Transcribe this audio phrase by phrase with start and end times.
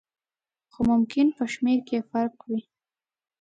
[0.71, 2.61] خو ممکن په شمېر کې یې فرق وي.